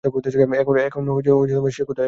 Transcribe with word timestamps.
এখন 0.03 1.01
সে 1.71 1.83
কোথায়? 1.83 1.99